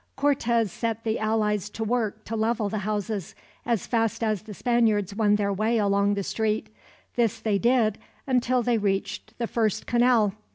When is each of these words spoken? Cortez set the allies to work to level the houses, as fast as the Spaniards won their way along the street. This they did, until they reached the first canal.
Cortez 0.15 0.71
set 0.71 1.03
the 1.03 1.19
allies 1.19 1.69
to 1.69 1.83
work 1.83 2.23
to 2.25 2.35
level 2.35 2.69
the 2.69 2.79
houses, 2.79 3.35
as 3.67 3.85
fast 3.85 4.23
as 4.23 4.41
the 4.41 4.53
Spaniards 4.55 5.13
won 5.13 5.35
their 5.35 5.53
way 5.53 5.77
along 5.77 6.15
the 6.15 6.23
street. 6.23 6.69
This 7.17 7.39
they 7.39 7.59
did, 7.59 7.99
until 8.25 8.63
they 8.63 8.79
reached 8.79 9.37
the 9.37 9.45
first 9.45 9.85
canal. 9.85 10.33